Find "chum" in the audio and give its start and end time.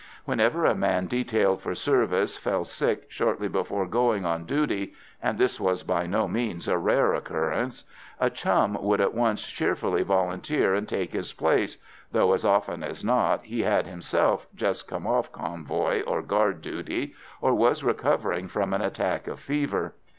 8.27-8.75